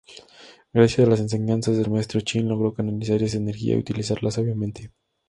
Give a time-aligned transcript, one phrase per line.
[0.73, 4.89] Gracias a las enseñanzas del maestro Chin logró canalizar esa energía y utilizarla sabiamente.